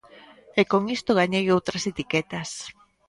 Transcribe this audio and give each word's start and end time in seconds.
E 0.59 0.61
con 0.71 0.83
isto 0.97 1.17
gañei 1.19 1.45
outras 1.55 1.83
etiquetas. 1.91 2.49